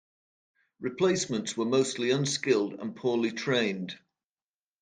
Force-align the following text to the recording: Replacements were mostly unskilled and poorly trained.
Replacements 0.79 1.55
were 1.55 1.65
mostly 1.65 2.09
unskilled 2.09 2.73
and 2.79 2.95
poorly 2.95 3.31
trained. 3.31 3.99